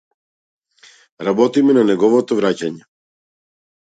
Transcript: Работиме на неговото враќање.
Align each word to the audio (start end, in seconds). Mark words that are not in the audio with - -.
Работиме 1.27 1.75
на 1.77 1.83
неговото 1.89 2.37
враќање. 2.39 2.83